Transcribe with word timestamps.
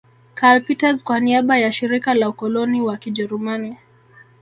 Karl 0.35 0.59
Peters 0.61 1.03
kwa 1.03 1.19
niaba 1.19 1.57
ya 1.57 1.71
Shirika 1.71 2.13
la 2.13 2.29
Ukoloni 2.29 2.81
wa 2.81 2.97
Kijerumani 2.97 3.77